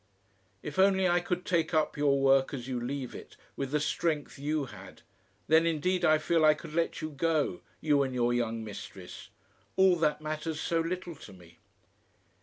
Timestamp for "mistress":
8.63-9.29